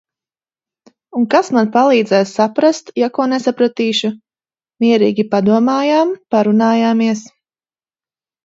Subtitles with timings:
[1.19, 4.11] Un kas man palīdzēs saprast, ja ko nesapratīšu?...
[4.85, 7.23] mierīgi padomājām, parunājāmies...